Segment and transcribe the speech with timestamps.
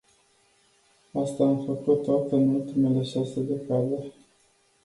[1.13, 4.03] Asta am tot făcut în ultimele șase decade.